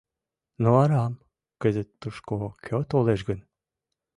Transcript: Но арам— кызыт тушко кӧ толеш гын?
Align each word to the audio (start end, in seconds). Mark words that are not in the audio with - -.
Но 0.61 0.69
арам— 0.83 1.13
кызыт 1.61 1.89
тушко 2.01 2.33
кӧ 2.65 2.75
толеш 2.91 3.21
гын? 3.29 3.39